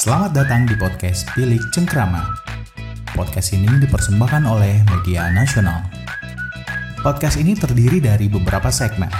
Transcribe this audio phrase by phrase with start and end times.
[0.00, 2.24] Selamat datang di podcast Bilik Cengkrama.
[3.12, 5.76] Podcast ini dipersembahkan oleh Media Nasional.
[7.04, 9.12] Podcast ini terdiri dari beberapa segmen.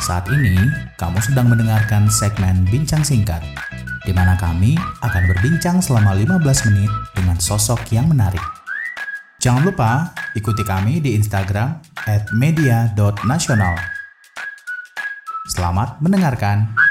[0.00, 0.56] Saat ini,
[0.96, 3.44] kamu sedang mendengarkan segmen Bincang Singkat,
[4.08, 8.40] di mana kami akan berbincang selama 15 menit dengan sosok yang menarik.
[9.44, 11.84] Jangan lupa ikuti kami di Instagram
[12.32, 13.76] media.nasional.
[15.52, 16.83] Selamat mendengarkan.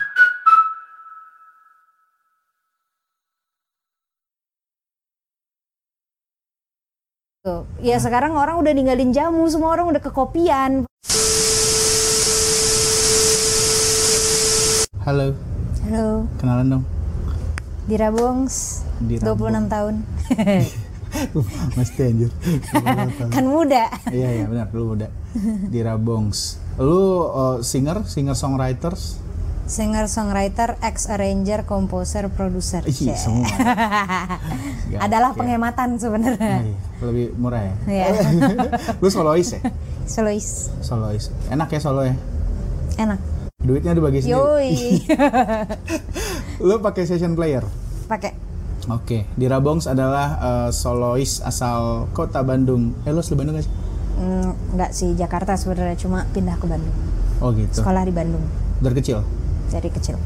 [7.43, 7.67] Tuh.
[7.83, 10.87] Ya sekarang orang udah ninggalin jamu, semua orang udah kekopian.
[15.03, 15.35] Halo,
[15.83, 16.83] Halo, kenalan dong.
[17.83, 19.95] Dira Bongs, Dira 26 tahun.
[21.75, 22.31] Mesti anjir.
[23.27, 23.91] kan muda.
[24.07, 25.11] Iya iya benar lu udah
[25.67, 26.63] Dira Bongs.
[26.79, 29.19] Lu uh, singer, singer songwriters?
[29.63, 32.83] Singer, songwriter, ex arranger, composer, produser.
[32.83, 33.15] Ih, Cie.
[33.15, 33.47] semua.
[35.05, 36.67] Adalah penghematan sebenarnya.
[36.67, 37.75] Iya, lebih murah ya.
[37.87, 38.05] Iya.
[39.01, 39.61] lu solois ya?
[40.03, 40.67] Solois.
[40.83, 41.31] Solois.
[41.47, 42.15] Enak ya solo ya?
[42.99, 43.19] Enak.
[43.63, 44.35] Duitnya dibagi sendiri.
[44.35, 44.75] Yoi.
[46.67, 47.63] Lu pakai session player?
[48.11, 48.35] Pakai
[48.91, 52.91] Oke, Dira Bongs adalah uh, solois asal kota Bandung.
[53.07, 53.73] Eh, lu asli Bandung gak sih?
[54.19, 56.95] mm, nggak sih Jakarta sebenarnya cuma pindah ke Bandung.
[57.41, 57.83] Oh gitu.
[57.83, 58.43] Sekolah di Bandung
[58.83, 59.23] Dari kecil.
[59.73, 60.21] Dari kecil.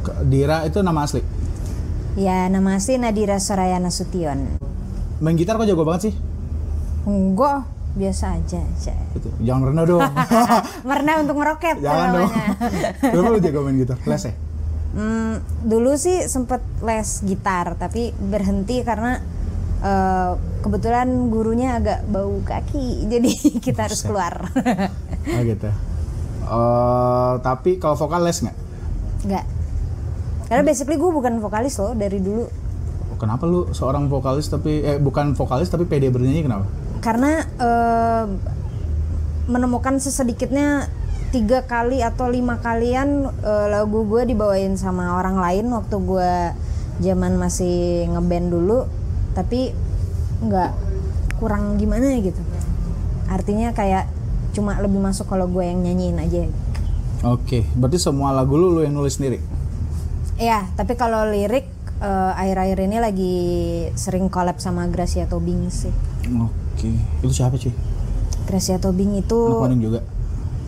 [0.00, 1.20] Ke- Dira itu nama asli.
[2.16, 4.56] Ya nama asli Nadira Soraya Nasution.
[5.20, 6.14] Main gitar kok jago banget sih?
[7.04, 8.60] Enggak, biasa aja.
[9.12, 9.28] Gitu.
[9.40, 10.02] Jangan rendah dong.
[10.88, 12.30] Merendah untuk meroket Jangan dong.
[13.00, 13.98] Kenapa lu jago main gitar?
[14.02, 14.34] Les ya?
[14.92, 19.24] Hmm, dulu sih sempet les gitar tapi berhenti karena
[19.80, 24.52] eh, kebetulan gurunya agak bau kaki jadi kita harus keluar
[25.32, 25.70] Oh gitu.
[26.44, 28.56] Eh, tapi kalau vokal les nggak?
[29.26, 29.44] Nggak.
[30.50, 32.44] Karena basically gue bukan vokalis loh dari dulu.
[33.16, 36.66] Kenapa lu seorang vokalis tapi eh bukan vokalis tapi pede bernyanyi kenapa?
[37.02, 38.24] karena eh,
[39.50, 40.86] menemukan sesedikitnya
[41.34, 46.32] tiga kali atau lima kalian eh, lagu gue dibawain sama orang lain waktu gue
[47.02, 48.86] zaman masih ngeband dulu
[49.34, 49.74] tapi
[50.46, 50.72] nggak
[51.42, 52.38] kurang gimana gitu.
[53.26, 54.06] Artinya kayak
[54.54, 56.46] cuma lebih masuk kalau gue yang nyanyiin aja
[57.22, 59.38] Oke, berarti semua lagu lu lu yang nulis sendiri.
[60.42, 61.70] Iya, tapi kalau lirik
[62.02, 63.34] eh, akhir-akhir ini lagi
[63.94, 65.94] sering collab sama Gracia Tobing sih.
[66.34, 66.90] Oke,
[67.22, 67.70] itu siapa sih?
[68.50, 70.00] Gracia Tobing itu Anak Bandung juga.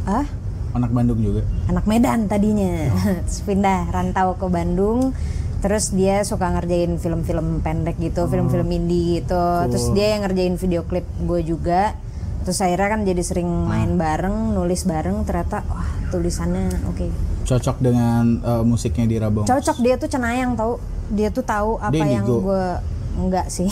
[0.06, 0.26] ah
[0.74, 1.42] Anak Bandung juga.
[1.66, 2.90] anak Medan tadinya,
[3.26, 5.10] terus pindah rantau ke Bandung.
[5.58, 9.64] Terus dia suka ngerjain film-film pendek gitu, film-film indie gitu.
[9.70, 11.96] Terus dia yang ngerjain video klip gue juga.
[12.44, 15.24] Terus akhirnya kan jadi sering main bareng, nulis bareng.
[15.24, 17.06] Ternyata wah tulisannya oke.
[17.44, 19.48] Cocok dengan eh, musiknya di Rabong.
[19.48, 20.76] Cocok dia tuh cenayang tau.
[21.12, 22.66] Dia tuh tahu apa Dia yang gue
[23.14, 23.68] enggak sih.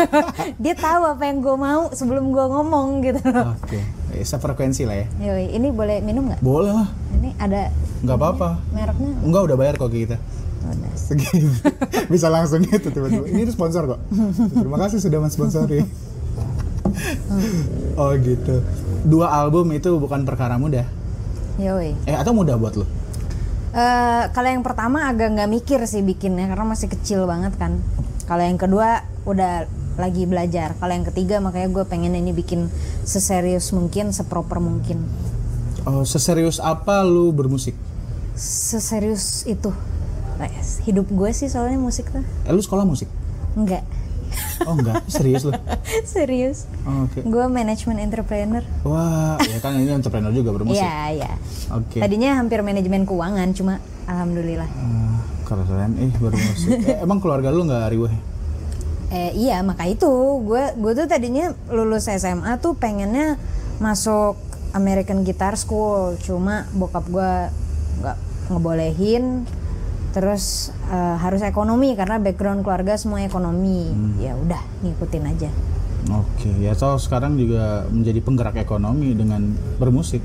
[0.62, 3.20] dia tahu apa yang gue mau sebelum gue ngomong gitu.
[3.58, 3.80] Oke,
[4.14, 5.06] eh, sefrekuensi lah ya.
[5.32, 6.40] Yoi, ini boleh minum nggak?
[6.40, 6.88] Boleh lah,
[7.18, 7.72] Ini ada
[8.04, 8.62] nggak apa-apa.
[8.70, 9.12] mereknya.
[9.24, 10.16] Enggak udah bayar kok kita.
[10.62, 10.92] Udah.
[10.94, 11.48] Segitu.
[12.12, 13.26] Bisa langsung gitu tiba-tiba.
[13.26, 14.00] Ini sponsor kok.
[14.62, 15.82] Terima kasih sudah mensponsori.
[18.00, 18.64] oh gitu.
[19.04, 20.84] Dua album itu bukan perkara mudah.
[21.58, 21.94] Yoi.
[22.06, 22.86] Eh atau mudah buat lo?
[23.68, 27.78] Eh, kalau yang pertama agak nggak mikir sih bikinnya karena masih kecil banget kan.
[28.24, 29.68] Kalau yang kedua udah
[30.00, 30.72] lagi belajar.
[30.78, 32.72] Kalau yang ketiga makanya gue pengen ini bikin
[33.04, 35.04] seserius mungkin, seproper mungkin.
[35.84, 37.74] Oh, seserius apa lu bermusik?
[38.38, 39.74] Seserius itu.
[40.38, 40.78] Yes.
[40.86, 42.22] Hidup gue sih soalnya musik tuh.
[42.46, 43.10] Eh lu sekolah musik?
[43.58, 43.82] Enggak.
[44.66, 45.52] Oh enggak, serius lu?
[46.04, 46.66] Serius.
[46.84, 47.24] Oh, Oke.
[47.24, 48.64] Gue manajemen entrepreneur.
[48.84, 50.82] Wah, ya kan ini entrepreneur juga bermusik.
[50.82, 51.32] Iya, iya.
[51.72, 52.02] Oke.
[52.02, 54.68] Tadinya hampir manajemen keuangan cuma alhamdulillah.
[54.68, 56.70] Ah, keren eh bermusik.
[56.90, 58.14] eh, emang keluarga lu nggak riweh?
[59.08, 60.10] Eh iya maka itu
[60.44, 63.40] gue gue tuh tadinya lulus SMA tuh pengennya
[63.80, 64.36] masuk
[64.76, 67.32] American Guitar School cuma bokap gue
[68.04, 68.16] nggak
[68.52, 69.48] ngebolehin
[70.18, 73.86] terus eh, harus ekonomi karena background keluarga semua ekonomi
[74.18, 75.50] ya udah ngikutin aja
[76.08, 79.44] Oke, ya so sekarang juga menjadi penggerak ekonomi dengan
[79.76, 80.24] bermusik.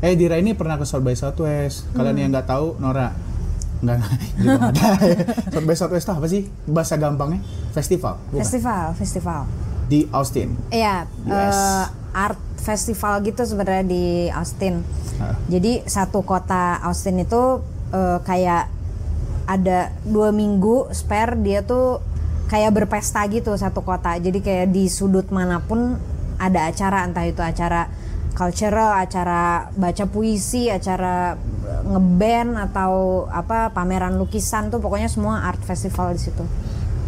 [0.00, 1.86] Eh Dira ini pernah ke South by Southwest.
[1.94, 3.14] Kalian yang nggak tahu, Nora
[3.76, 3.96] nggak
[4.40, 5.06] nggak tahu.
[5.52, 6.50] South by Southwest apa sih?
[6.66, 7.38] Bahasa gampangnya
[7.70, 8.40] festival, bukan?
[8.42, 9.40] festival festival
[9.86, 10.58] Di Austin.
[10.74, 11.54] Iya, US.
[11.54, 14.04] eh, art festival gitu sebenarnya di
[14.34, 14.82] Austin.
[15.22, 15.38] Ah.
[15.46, 17.62] Jadi satu kota Austin itu
[17.94, 18.74] eh, kayak
[19.46, 22.02] ada dua minggu spare dia tuh
[22.46, 24.14] kayak berpesta gitu satu kota.
[24.18, 25.98] Jadi kayak di sudut mana pun
[26.36, 27.88] ada acara entah itu acara
[28.36, 31.38] cultural, acara baca puisi, acara
[31.86, 36.44] ngeband atau apa pameran lukisan tuh pokoknya semua art festival di situ.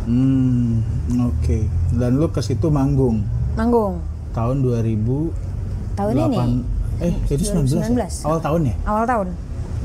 [0.09, 0.81] Hmm,
[1.29, 1.59] oke.
[1.93, 3.21] Dan lu ke situ manggung
[3.55, 4.01] Manggung
[4.33, 6.63] tahun 2000 tahun ini
[6.99, 7.79] Eh, jadi 19.
[7.95, 8.27] 2019.
[8.27, 8.75] Awal tahun ya?
[8.83, 9.29] awal tahun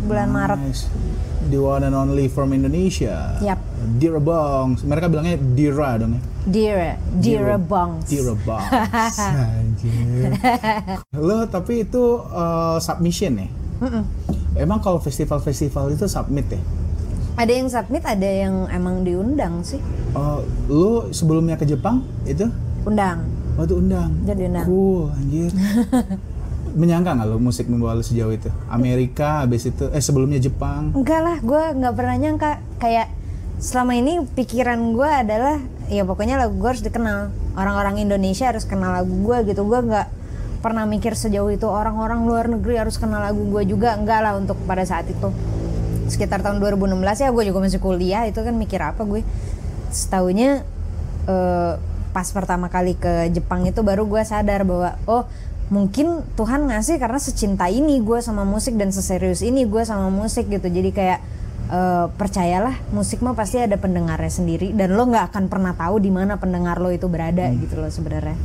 [0.03, 0.59] bulan Maret.
[0.59, 0.85] Nice.
[1.43, 3.35] The one and only from Indonesia.
[3.43, 3.59] Yap.
[3.99, 4.83] Dira Bongs.
[4.87, 6.21] Mereka bilangnya Dira dong ya.
[6.43, 8.07] Dira, Dira Bongs.
[8.07, 9.17] Dira Bongs.
[11.27, 13.47] Lo tapi itu uh, submission ya?
[13.83, 14.03] Mm-mm.
[14.55, 16.61] Emang kalau festival-festival itu submit ya?
[17.33, 19.81] Ada yang submit, ada yang emang diundang sih.
[20.13, 22.45] Oh, lu sebelumnya ke Jepang itu?
[22.85, 23.25] Undang.
[23.57, 24.13] Oh, itu undang.
[24.21, 24.65] Jadi undang.
[24.69, 25.49] Cool, anjir.
[26.73, 28.49] Menyangka nggak lo musik membawa lo sejauh itu?
[28.65, 30.89] Amerika, habis itu, eh sebelumnya Jepang.
[30.97, 33.07] Enggak lah, gue nggak pernah nyangka kayak
[33.61, 37.29] selama ini pikiran gue adalah ya pokoknya lagu gue harus dikenal.
[37.53, 39.61] Orang-orang Indonesia harus kenal lagu gue gitu.
[39.63, 40.07] Gue nggak
[40.65, 43.93] pernah mikir sejauh itu orang-orang luar negeri harus kenal lagu gue juga.
[43.93, 45.29] Enggak lah untuk pada saat itu.
[46.09, 49.21] Sekitar tahun 2016 ya gue juga masih kuliah itu kan mikir apa gue.
[49.93, 50.65] Setahunya
[51.29, 51.73] eh,
[52.13, 55.25] pas pertama kali ke Jepang itu baru gue sadar bahwa oh
[55.73, 60.45] mungkin Tuhan ngasih karena secinta ini gue sama musik dan seserius ini gue sama musik
[60.45, 60.69] gitu.
[60.69, 61.19] Jadi kayak
[61.73, 66.13] eh, percayalah musik mah pasti ada pendengarnya sendiri dan lo nggak akan pernah tahu di
[66.13, 68.37] mana pendengar lo itu berada gitu loh sebenarnya.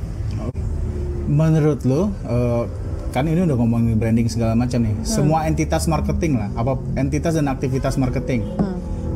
[1.29, 2.65] Menurut lo, eh,
[3.13, 4.97] kan ini udah ngomongin branding segala macam nih.
[5.05, 8.49] Semua entitas marketing lah, apa entitas dan aktivitas marketing,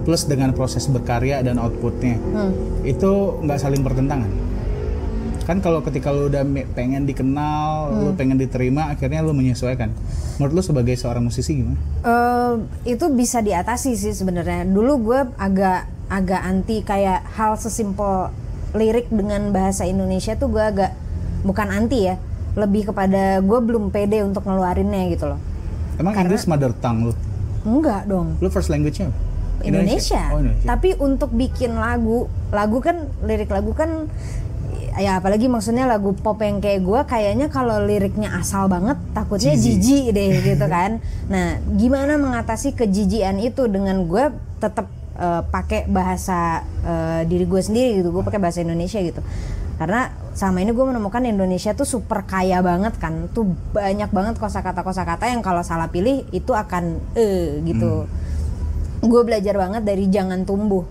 [0.05, 2.21] plus dengan proses berkarya dan outputnya,
[2.85, 4.52] itu nggak saling bertentangan.
[5.43, 9.91] Kan kalau ketika lo udah pengen dikenal, lo pengen diterima, akhirnya lo menyesuaikan.
[10.39, 11.79] Menurut lo sebagai seorang musisi gimana?
[12.07, 12.55] Eh,
[12.95, 14.65] itu bisa diatasi sih sebenarnya.
[14.67, 18.29] Dulu gue agak agak anti kayak hal sesimpel
[18.77, 20.93] lirik dengan bahasa Indonesia tuh gue agak
[21.45, 22.17] bukan anti ya,
[22.57, 25.41] lebih kepada gue belum pede untuk ngeluarinnya gitu loh.
[26.01, 27.15] Emang Inggris mother tongue lo?
[27.63, 28.41] Enggak dong.
[28.41, 29.33] Lo first language-nya apa?
[29.63, 30.23] Indonesia.
[30.35, 30.67] Oh, Indonesia.
[30.67, 34.11] Tapi untuk bikin lagu, lagu kan lirik lagu kan
[35.01, 40.13] ya apalagi maksudnya lagu pop yang kayak gue kayaknya kalau liriknya asal banget takutnya jijik
[40.13, 41.01] deh gitu kan.
[41.33, 48.05] Nah, gimana mengatasi kejijian itu dengan gue tetap eh, pakai bahasa eh, diri gue sendiri
[48.05, 48.13] gitu.
[48.13, 49.25] Gue pakai bahasa Indonesia gitu.
[49.81, 53.33] Karena sama ini gue menemukan Indonesia tuh super kaya banget kan.
[53.33, 58.05] Tuh banyak banget kosakata-kosakata yang kalau salah pilih itu akan eh gitu
[59.03, 60.87] gue belajar banget dari jangan tumbuh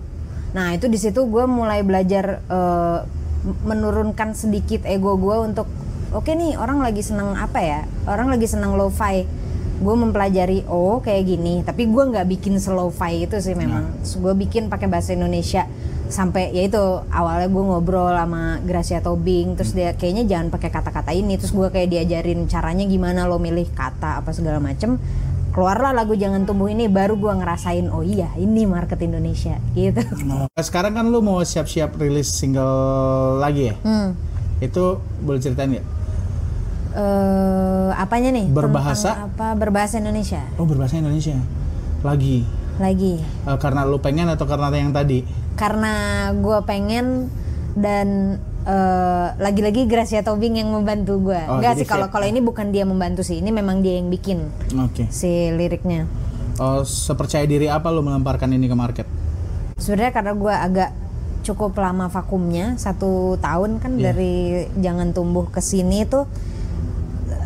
[0.51, 3.07] nah itu di situ gue mulai belajar m-
[3.43, 5.67] menurunkan sedikit ego gue untuk
[6.13, 7.81] oke nih orang lagi seneng apa ya?
[8.05, 9.25] Orang lagi seneng lo-fi.
[9.81, 11.65] Gue mempelajari oh kayak gini.
[11.65, 13.89] Tapi gue nggak bikin slow-fi itu sih memang.
[14.05, 15.65] Gue bikin pakai bahasa Indonesia
[16.11, 21.11] sampai ya itu awalnya gue ngobrol sama Gracia Tobing terus dia kayaknya jangan pakai kata-kata
[21.15, 21.39] ini.
[21.41, 25.01] Terus gue kayak diajarin caranya gimana lo milih kata apa segala macem
[25.51, 30.47] keluarlah lagu jangan tumbuh ini baru gua ngerasain oh iya ini market Indonesia gitu Nah,
[30.57, 32.71] sekarang kan lu mau siap-siap rilis single
[33.37, 33.75] lagi ya?
[33.77, 34.09] hmm.
[34.59, 35.87] Itu boleh ceritain nggak?
[36.91, 39.15] Eh, apanya nih Berbahasa?
[39.15, 41.39] Tentang apa berbahasa Indonesia Oh berbahasa Indonesia
[42.01, 42.43] lagi
[42.75, 45.23] lagi Eh, karena lu pengen atau karena yang tadi?
[45.51, 45.93] karena
[46.35, 47.29] gua pengen
[47.75, 52.69] dan eh, lagi-lagi Gracia Tobing yang membantu gua Oh, enggak sih kalau kalau ini bukan
[52.69, 54.45] dia membantu sih ini memang dia yang bikin
[54.79, 55.09] Oke.
[55.09, 56.05] si liriknya
[56.55, 59.07] Oh, sepercaya diri apa lu melemparkan ini ke market?
[59.75, 60.89] sebenarnya karena gue agak
[61.41, 64.03] cukup lama vakumnya satu tahun kan Iya.
[64.07, 64.33] dari
[64.77, 66.29] jangan tumbuh ke sini tuh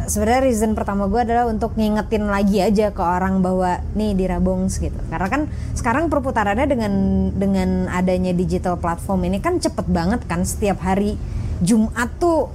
[0.07, 4.79] sebenarnya reason pertama gue adalah untuk ngingetin lagi aja ke orang bahwa nih di Rabongs
[4.79, 4.97] gitu.
[5.09, 5.41] Karena kan
[5.73, 6.93] sekarang perputarannya dengan
[7.33, 10.45] dengan adanya digital platform ini kan cepet banget kan.
[10.45, 11.19] Setiap hari
[11.59, 12.49] Jumat tuh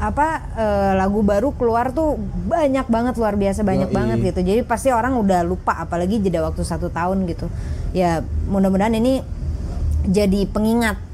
[0.00, 2.18] apa eh, lagu baru keluar tuh
[2.50, 3.96] banyak banget luar biasa banyak Yoi.
[3.96, 4.40] banget gitu.
[4.42, 7.46] Jadi pasti orang udah lupa apalagi jeda waktu satu tahun gitu.
[7.94, 9.22] Ya mudah-mudahan ini
[10.04, 11.13] jadi pengingat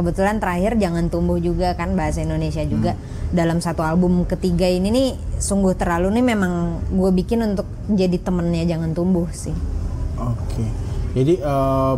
[0.00, 2.96] kebetulan terakhir jangan tumbuh juga kan bahasa Indonesia juga
[3.30, 6.52] dalam satu album ketiga ini nih sungguh terlalu nih memang
[6.88, 9.54] gue bikin untuk jadi temennya jangan tumbuh sih
[10.20, 10.64] Oke.
[11.16, 11.94] Jadi eh,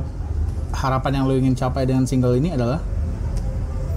[0.73, 2.78] harapan yang lu ingin capai dengan single ini adalah?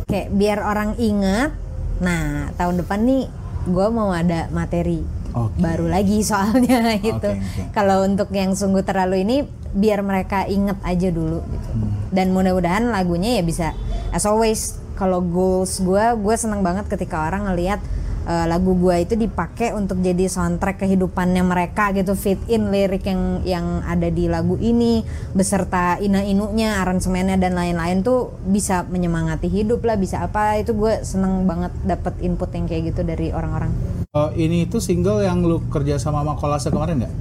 [0.06, 1.52] kayak biar orang ingat
[1.98, 3.26] nah tahun depan nih
[3.66, 5.02] gue mau ada materi
[5.34, 5.58] Oke.
[5.58, 7.74] baru lagi soalnya itu oke.
[7.74, 9.38] kalau untuk yang sungguh terlalu ini
[9.76, 11.92] biar mereka inget aja dulu gitu Hmm.
[12.10, 13.68] dan mudah-mudahan lagunya ya bisa
[14.10, 17.84] as always kalau goals gue gue seneng banget ketika orang ngelihat
[18.24, 23.44] eh, lagu gue itu dipakai untuk jadi soundtrack kehidupannya mereka gitu fit in lirik yang
[23.44, 25.04] yang ada di lagu ini
[25.36, 31.04] beserta ina inunya aransemennya dan lain-lain tuh bisa menyemangati hidup lah bisa apa itu gue
[31.04, 33.76] seneng banget dapet input yang kayak gitu dari orang-orang
[34.16, 37.14] Eh, ini itu single yang lu kerja sama sama Kolase kemarin nggak?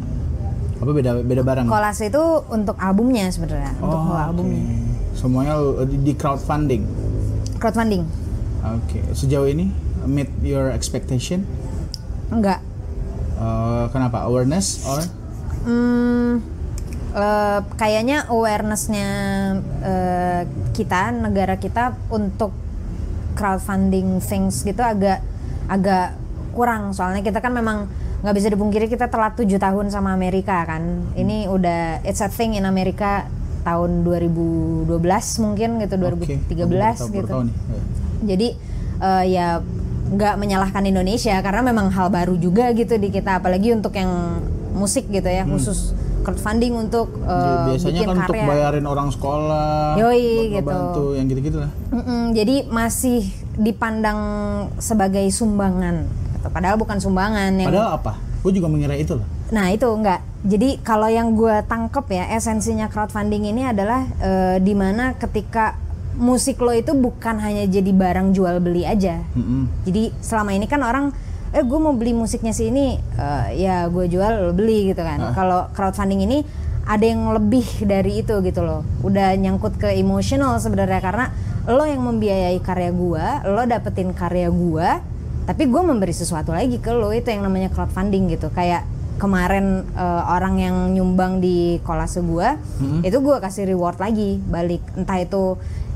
[0.75, 1.66] Apa beda beda barang?
[1.66, 4.61] Kolase itu untuk albumnya sebenarnya, untuk Oh, whole albumnya.
[4.61, 4.76] oke.
[5.14, 5.54] Semuanya
[5.87, 6.83] di, di crowdfunding.
[7.62, 8.02] Crowdfunding.
[8.64, 8.99] Oke.
[9.12, 9.71] Sejauh ini
[10.04, 11.47] meet your expectation?
[12.28, 12.61] Enggak.
[13.35, 14.26] Eh, kenapa?
[14.26, 15.00] Awareness or?
[15.64, 16.43] Hmm,
[17.14, 19.09] eh, kayaknya awarenessnya
[19.81, 22.50] eh, kita negara kita untuk
[23.35, 25.19] crowdfunding things gitu agak
[25.66, 26.14] agak
[26.54, 27.90] kurang soalnya kita kan memang
[28.25, 30.81] nggak bisa dipungkiri kita telat tujuh tahun sama Amerika kan
[31.12, 33.28] ini udah it's a thing in Amerika
[33.61, 34.88] tahun 2012
[35.38, 36.57] mungkin gitu 2013 Oke.
[36.57, 37.54] Baru tahu- baru gitu tahu nih.
[37.54, 37.81] Ya.
[38.26, 38.49] jadi
[38.99, 39.47] eh, ya
[40.07, 44.40] nggak menyalahkan Indonesia karena memang hal baru juga gitu di kita apalagi untuk yang
[44.73, 47.69] musik gitu ya khusus crowdfunding untuk Hmm.
[47.69, 48.49] Biasanya bikin kan untuk karya.
[48.49, 51.12] bayarin orang sekolah, Yoi, gitu.
[51.12, 51.69] yang gitu-gitu lah.
[51.90, 54.21] Mm-mm, jadi masih dipandang
[54.78, 56.09] sebagai sumbangan
[56.45, 56.53] gitu.
[56.53, 58.13] padahal bukan sumbangan yang Padahal apa?
[58.45, 59.25] Gue juga mengira itu loh.
[59.49, 60.21] Nah itu enggak.
[60.45, 65.81] Jadi kalau yang gue tangkep ya esensinya crowdfunding ini adalah eh, di mana ketika
[66.21, 69.25] musik lo itu bukan hanya jadi barang jual beli aja.
[69.33, 69.89] Mm-mm.
[69.89, 71.11] Jadi selama ini kan orang
[71.55, 75.33] eh gue mau beli musiknya si ini eh, ya gue jual lo beli gitu kan.
[75.33, 76.45] Kalau crowdfunding ini
[76.85, 78.85] ada yang lebih dari itu gitu loh.
[79.01, 81.27] Udah nyangkut ke emosional sebenarnya karena
[81.65, 84.89] lo yang membiayai karya gue, lo dapetin karya gue,
[85.45, 88.49] tapi gue memberi sesuatu lagi ke lo itu yang namanya crowdfunding gitu.
[88.49, 88.85] Kayak
[89.15, 92.49] kemarin eh, orang yang nyumbang di kolase gue,
[93.03, 95.55] itu gue kasih reward lagi balik entah itu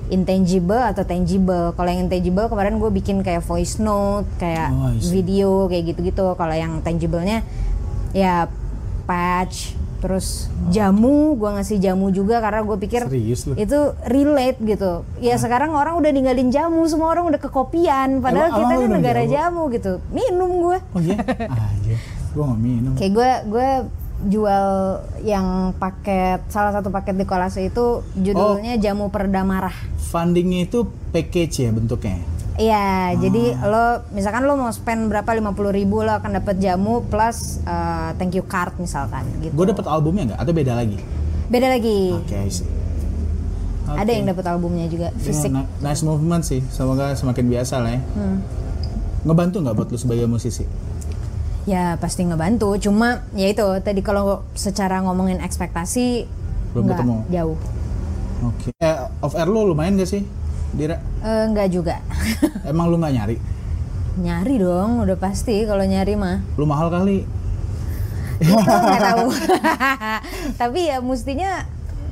[0.08, 1.72] intangible atau tangible.
[1.72, 6.32] Kalau yang intangible kemarin gue bikin kayak voice note, kayak Oh, video kayak gitu-gitu.
[6.32, 7.44] Kalau yang tangible-nya
[8.12, 8.48] ya
[9.04, 13.02] patch, terus jamu, gue ngasih jamu juga karena gue pikir
[13.54, 14.92] itu relate gitu.
[15.18, 18.18] Ya sekarang orang udah ninggalin jamu, semua orang udah kekopian.
[18.18, 19.34] Padahal Emang- kita kan negara jamu?
[19.68, 19.92] jamu gitu.
[20.08, 20.78] Minum gue.
[20.88, 21.18] Oh iya?
[21.48, 21.94] Aja.
[22.28, 22.92] Gue gak minum.
[22.94, 23.68] Kayak gue gue
[24.20, 24.66] jual
[25.22, 28.80] yang paket salah satu paket di kolase itu judulnya Oh.
[28.80, 29.74] jamu pereda marah.
[30.00, 32.18] Fundingnya itu package ya bentuknya?
[32.58, 32.86] Iya,
[33.16, 33.70] jadi Ah.
[33.70, 38.34] lo misalkan lo mau spend berapa 50 ribu lo akan dapat jamu plus uh, thank
[38.34, 39.54] you card misalkan gitu.
[39.54, 40.40] Gue dapet albumnya nggak?
[40.40, 40.98] Atau beda lagi?
[41.46, 42.12] Beda lagi.
[42.12, 42.66] Oke, I see.
[43.86, 45.48] Ada yang dapat albumnya juga Ya, fisik.
[45.48, 46.60] na- nice movement sih.
[46.68, 48.02] Semoga semakin biasa lah ya.
[48.12, 48.42] Hmm.
[49.22, 50.66] Ngebantu nggak buat lu sebagai musisi?
[51.64, 56.26] Ya pasti ngebantu, cuma ya itu tadi kalau secara ngomongin ekspektasi
[56.72, 57.16] Belum ketemu.
[57.28, 57.56] jauh.
[58.40, 58.72] Oke.
[58.74, 60.22] Eh, off air lu lumayan gak sih?
[60.70, 60.96] Dira?
[61.18, 61.96] Eh, nggak juga.
[62.70, 63.36] Emang lu nggak nyari?
[64.18, 66.42] nyari dong, udah pasti kalau nyari mah.
[66.54, 67.22] Lu mahal kali.
[68.38, 68.66] Nggak
[69.04, 69.26] tahu.
[70.60, 71.62] Tapi ya mestinya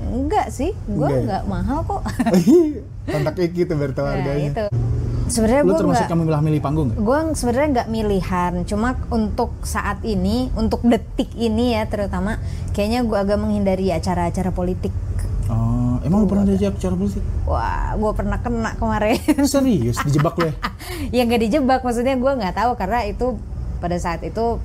[0.06, 1.24] enggak sih, gua Enggak ya?
[1.26, 2.02] nggak mahal kok.
[3.10, 4.48] Kontak Iki tuh biar tahu Nah, harganya.
[4.48, 4.64] itu.
[5.26, 10.54] Sebenarnya gue termasuk kamu milah milih panggung gue sebenarnya nggak milihan cuma untuk saat ini
[10.54, 12.38] untuk detik ini ya terutama
[12.70, 14.94] kayaknya gue agak menghindari acara-acara politik
[15.46, 17.20] Oh, emang lu pernah diajak cara politik?
[17.44, 20.54] wah gue pernah kena kemarin Serius, dijebak lu ya?
[21.12, 23.36] ya nggak dijebak maksudnya gue nggak tahu karena itu
[23.76, 24.62] pada saat itu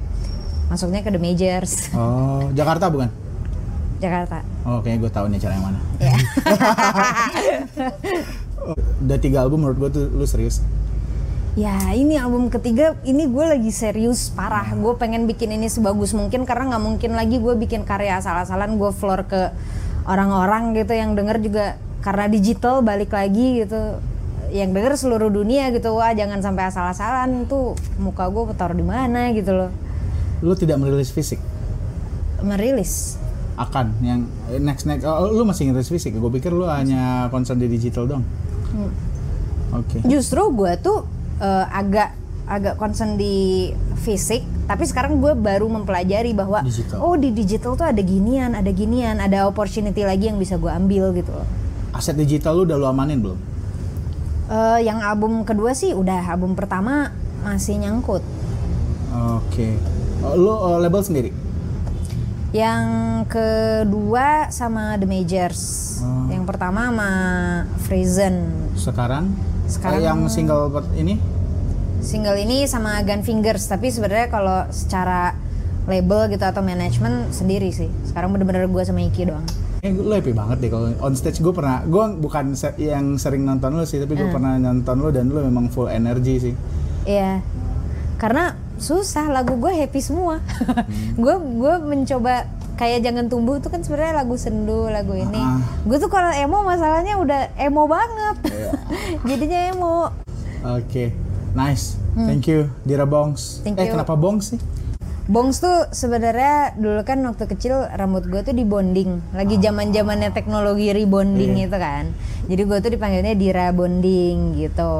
[0.67, 3.09] masuknya ke the majors Oh, Jakarta bukan?
[3.97, 5.79] Jakarta Oh, kayaknya gue tahu nih cara yang mana.
[5.97, 6.13] ya
[8.61, 10.61] Oh, udah tiga album menurut gue tuh lu serius.
[11.51, 16.45] ya ini album ketiga ini gue lagi serius parah gue pengen bikin ini sebagus mungkin
[16.45, 19.51] karena nggak mungkin lagi gue bikin karya asal-asalan gue floor ke
[20.05, 21.65] orang-orang gitu yang denger juga
[22.01, 24.01] karena digital balik lagi gitu
[24.51, 29.31] yang denger seluruh dunia gitu wah jangan sampai asal-asalan tuh muka gue taruh di mana
[29.31, 29.71] gitu loh
[30.41, 31.37] Lu tidak merilis fisik?
[32.41, 33.21] merilis
[33.55, 36.17] Akan yang eh, next next oh, lu masih ngerilis fisik?
[36.17, 38.25] Gue pikir lu hanya concern di digital dong.
[38.73, 38.89] Hmm.
[39.71, 40.03] Oke.
[40.03, 41.05] justru gue tuh
[41.39, 42.11] eh, agak
[42.49, 43.69] agak concern di
[44.03, 46.99] fisik tapi sekarang gue baru mempelajari bahwa Digital.
[46.99, 51.11] oh di digital tuh ada ginian ada ginian ada opportunity lagi yang bisa gue ambil
[51.13, 51.47] gitu loh
[51.91, 53.35] Aset digital lu udah lu amanin belum?
[54.47, 58.23] Eh, yang album kedua sih udah album pertama masih nyangkut
[59.11, 59.75] Oke.
[60.23, 61.31] Oh, lu eh, label sendiri?
[62.51, 62.83] yang
[63.25, 65.61] kedua sama The Majors
[66.01, 66.27] Oh.
[66.27, 67.09] yang pertama sama
[67.79, 69.31] Frizen Sekarang?
[69.67, 71.15] Sekarang- yang single ini?
[72.01, 75.37] Single ini sama Gun Fingers tapi sebenarnya kalau secara
[75.83, 79.45] label gitu atau manajemen sendiri sih sekarang bener-bener gue sama Iki doang
[79.81, 83.41] Eh, lu happy banget deh kalau on stage gue pernah gue bukan se- yang sering
[83.41, 84.35] nonton lu sih tapi gue Hmm.
[84.35, 86.53] pernah nonton lu dan lu memang full energi sih
[87.01, 87.41] Iya,
[88.15, 90.37] karena susah lagu gue happy semua.
[91.17, 95.33] Gue gue mencoba kayak jangan tumbuh itu kan sebenarnya lagu sendu lagu ini.
[95.33, 95.57] Ah.
[95.81, 98.35] Gue tuh kalau emo masalahnya udah emo banget.
[98.47, 98.71] Iya.
[99.27, 99.97] Jadinya emo.
[100.63, 101.05] oke
[101.53, 103.71] nice thank you Dira Bongs Hmm.
[103.71, 103.93] Thank eh you.
[103.95, 104.61] kenapa Bongs sih
[105.31, 110.33] Bongs tuh sebenarnya dulu kan waktu kecil rambut gue tuh di bonding, lagi zaman zamannya
[110.35, 112.11] teknologi rebonding itu kan.
[112.51, 114.91] Jadi gue tuh dipanggilnya Dira Bonding gitu.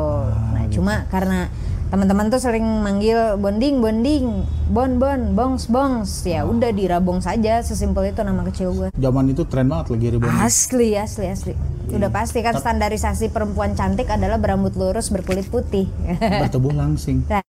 [0.56, 1.52] nah cuma karena
[1.92, 7.60] teman-teman tuh sering manggil bonding bonding bon bon bongs bongs ya udah Dira Bongs aja
[7.60, 8.88] sesimpel itu nama kecil gue.
[8.96, 10.32] Zaman itu tren banget lagi ribon.
[10.40, 11.54] Asli asli asli.
[11.92, 15.92] Udah pasti kan standarisasi perempuan cantik adalah berambut lurus berkulit putih.
[16.18, 17.24] Bertubuh langsing.
[17.32, 17.44] Nah,